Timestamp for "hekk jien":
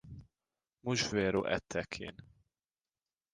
1.81-2.25